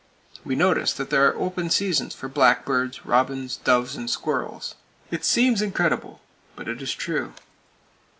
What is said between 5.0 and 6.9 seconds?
It seems incredible; but it